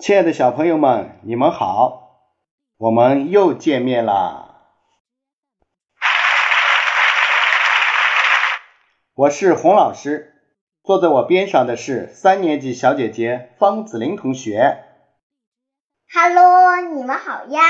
[0.00, 2.22] 亲爱的小朋友们，你们好，
[2.76, 4.62] 我们又见面啦！
[9.14, 10.34] 我是洪老师，
[10.84, 14.84] 坐在我边上的是三年级小姐姐方子玲同学。
[16.14, 17.60] Hello，你们好呀！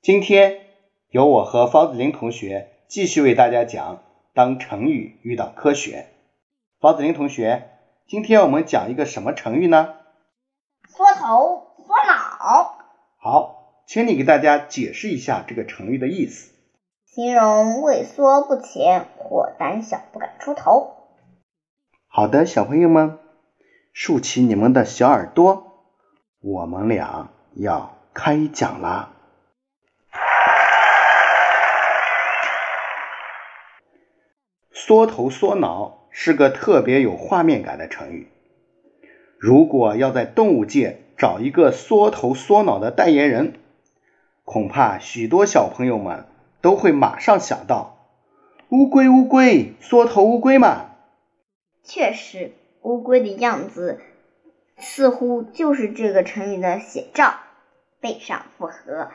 [0.00, 0.68] 今天
[1.08, 6.06] 由我和方子玲同学继续为大家讲当成语遇到科学。
[6.78, 7.70] 方子玲同学，
[8.06, 9.95] 今天我们讲一个什么成语呢？
[10.96, 12.78] 缩头缩脑。
[13.18, 16.54] 好，请你给大家解释一下这个成语的意思。
[17.04, 20.96] 形容畏缩不前或胆小不敢出头。
[22.08, 23.18] 好的，小朋友们，
[23.92, 25.84] 竖起你们的小耳朵，
[26.40, 29.10] 我们俩要开讲啦。
[34.72, 38.32] 缩头缩脑是个特别有画面感的成语。
[39.46, 43.52] 如果要在动物界找一个缩头缩脑的代言人，
[44.44, 46.24] 恐怕许多小朋友们
[46.60, 47.96] 都会马上想到
[48.70, 50.86] 乌龟，乌龟，缩头乌龟嘛。
[51.84, 54.00] 确实，乌龟的样子
[54.78, 57.34] 似乎就是这个成语的写照：
[58.00, 59.12] 背上复合，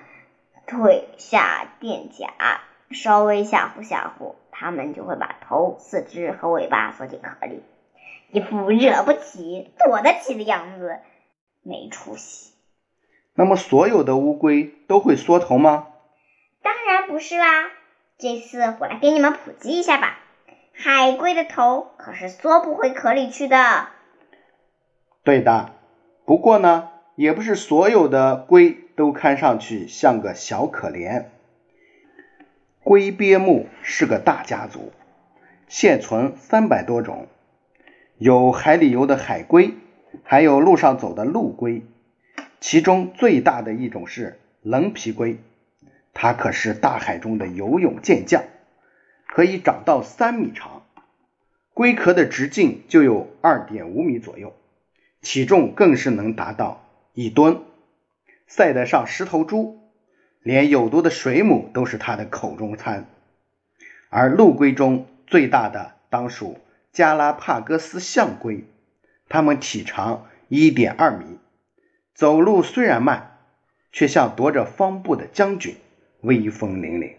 [0.66, 2.61] 腿下垫甲，
[2.92, 7.61] 稍微吓唬吓唬，它们就会把头、四肢和尾巴缩进壳里。
[8.31, 10.99] 一副惹不起、躲得起的样子，
[11.63, 12.53] 没出息。
[13.33, 15.87] 那么，所有的乌龟都会缩头吗？
[16.61, 17.69] 当然不是啦。
[18.17, 20.19] 这次我来给你们普及一下吧。
[20.73, 23.87] 海龟的头可是缩不回壳里去的。
[25.23, 25.71] 对的。
[26.25, 31.25] 不过呢，也不是所有的龟都看上去像个小可怜。
[32.83, 34.93] 龟鳖目是个大家族，
[35.67, 37.27] 现存三百多种。
[38.22, 39.73] 有海里游的海龟，
[40.22, 41.81] 还有路上走的陆龟，
[42.59, 45.39] 其中最大的一种是棱皮龟，
[46.14, 48.43] 它可是大海中的游泳健将，
[49.26, 50.83] 可以长到三米长，
[51.73, 54.53] 龟壳的直径就有二点五米左右，
[55.21, 57.61] 体重更是能达到一吨，
[58.45, 59.80] 赛得上十头猪，
[60.43, 63.08] 连有毒的水母都是它的口中餐。
[64.09, 66.59] 而陆龟中最大的当属。
[66.91, 68.65] 加拉帕戈斯象龟，
[69.29, 71.39] 它们体长一点二米，
[72.13, 73.37] 走路虽然慢，
[73.93, 75.77] 却像夺着方步的将军，
[76.21, 77.15] 威风凛凛。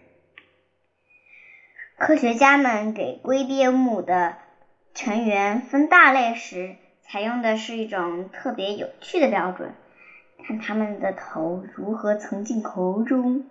[1.97, 4.37] 科学家们给龟鳖目的
[4.93, 9.73] 成员分大类时，采用的是一种特别有趣的标准，
[10.45, 13.45] 看它们的头如何藏进口中。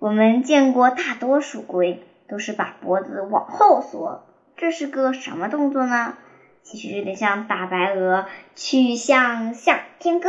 [0.00, 4.26] 我们见过大多数龟都是把脖子往后缩。
[4.62, 6.14] 这是个什么动作呢？
[6.62, 10.28] 其实有点像大白鹅曲项向天歌，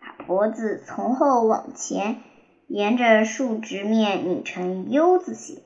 [0.00, 2.18] 把脖子从后往前，
[2.68, 5.60] 沿着竖直面拧成 U 字形。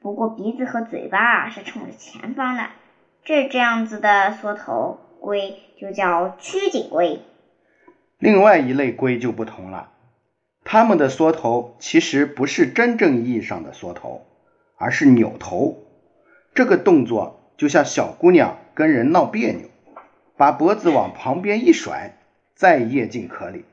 [0.00, 2.68] 不过鼻子和嘴巴是冲着前方的。
[3.24, 7.20] 这这样子的缩头龟就叫曲颈龟。
[8.20, 9.90] 另外一类龟就不同了，
[10.62, 14.24] 它们的缩头其实不是真正意义上的缩头，
[14.76, 15.78] 而是扭头。
[16.54, 17.38] 这个动作。
[17.60, 19.68] 就像小姑娘跟人闹别扭，
[20.38, 22.16] 把脖子往旁边一甩，
[22.54, 23.66] 再掖进壳里。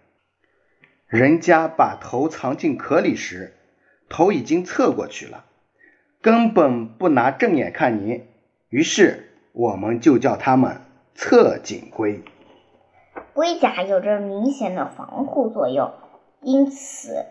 [1.07, 3.53] 人家把头藏进壳里时，
[4.09, 5.45] 头已经侧过去了，
[6.21, 8.25] 根本不拿正眼看你。
[8.67, 10.81] 于是我们就叫它们
[11.15, 12.21] 侧颈龟。
[13.31, 15.93] 龟甲有着明显的防护作用，
[16.41, 17.25] 因此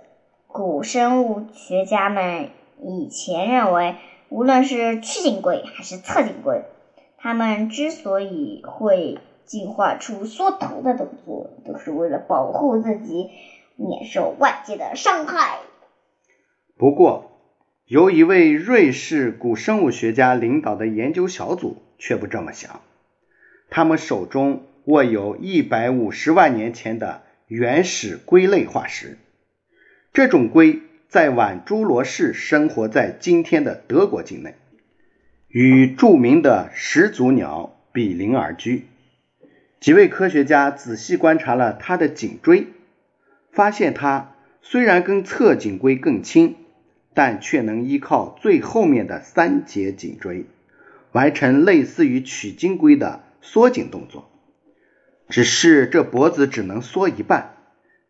[0.47, 2.49] 古生物学家们
[2.81, 3.97] 以前认为。
[4.29, 6.65] 无论是曲颈龟还是侧颈龟，
[7.17, 13.31] 它们之所以会进化出缩头的动作，都是为了保护自己
[13.77, 15.59] 免受外界的伤害。
[16.77, 17.31] 不过，
[17.87, 22.81] 由一位瑞士古生物学家领导的研究小组却不这么想。
[23.71, 29.19] 他们手中握有一百五十万年前的原始龟类化石，
[30.13, 30.83] 这种龟。
[31.09, 34.57] 在晚侏罗世生活在今天的德国境内，
[35.47, 38.87] 与著名的始祖鸟比邻而居。
[39.79, 42.67] 几位科学家仔细观察了它的颈椎，
[43.53, 46.57] 发现它虽然跟侧颈龟更轻，
[47.15, 50.47] 但却能依靠最后面的三节颈椎，
[51.13, 54.29] 完成类似于取经龟的缩颈动作。
[55.29, 57.55] 只是这脖子只能缩一半，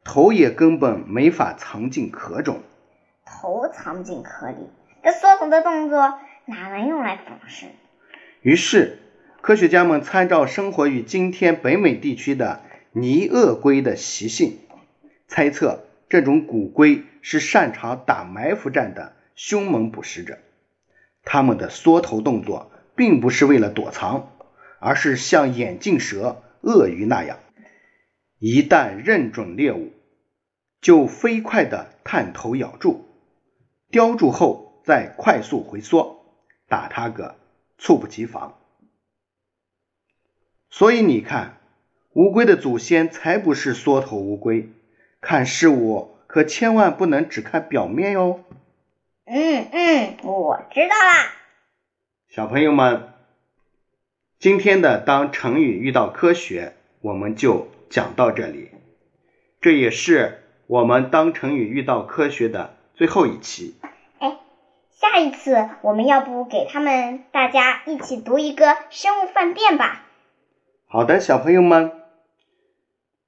[0.03, 2.63] 头也根本没法藏进壳中。
[3.27, 4.71] 头藏进壳里，
[5.03, 7.69] 这缩头的动作哪能用来防身？
[8.41, 8.99] 于是，
[9.41, 12.63] 科学家们参照生活于今天北美地区的
[12.93, 14.59] 泥鳄龟的习性，
[15.27, 20.39] 猜测这种古龟是擅长打埋伏战的凶猛捕食者。
[21.25, 24.31] 它们的缩头动作并不是为了躲藏，
[24.79, 27.41] 而是像眼镜蛇、鳄鱼那样，
[28.39, 29.93] 一旦认准猎物，
[30.81, 33.05] 就飞快地探头咬住，
[33.97, 36.23] 叼住后再快速回缩，
[36.69, 37.37] 打他个
[37.79, 38.59] 猝不及防。
[40.69, 41.57] 所以你看，
[42.13, 44.69] 乌龟的祖先才不是缩头乌龟，
[45.23, 48.45] 看事物可千万不能只看表面哟。
[49.25, 51.33] 嗯嗯，我知道啦。
[52.29, 53.15] 小朋友们，
[54.39, 58.73] 今天的当成语遇到科学，我们就讲到这里。
[59.63, 63.75] 这也是我们当成语遇到科学的最后一期。
[65.01, 70.03] 哎，下一次我们要不给他们大家一起读一个生物饭店吧？
[70.87, 71.93] 好的，小朋友们，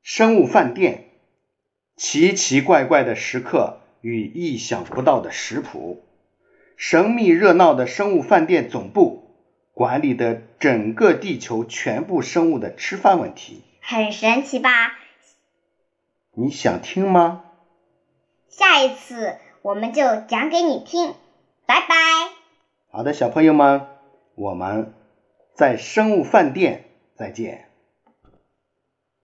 [0.02, 1.10] 生物饭店，
[1.96, 3.80] 奇奇怪怪的食客。
[4.00, 6.04] 与意想不到的食谱，
[6.76, 9.34] 神秘热闹的生物饭店总部
[9.74, 14.96] 管理的整个地球全部生物的吃饭问题，很神奇吧？
[16.32, 17.42] 你想听吗？
[18.48, 21.12] 下一次我们就讲给你听，
[21.68, 21.94] 拜拜。
[22.90, 23.86] 好的，小朋友们，
[24.34, 24.94] 我们
[25.52, 27.67] 在生物饭店再见。